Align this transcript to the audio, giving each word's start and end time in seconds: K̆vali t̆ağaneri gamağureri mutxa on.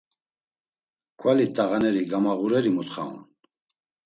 K̆vali 1.19 1.45
t̆ağaneri 1.55 2.03
gamağureri 2.09 2.71
mutxa 2.75 3.03
on. 3.13 3.21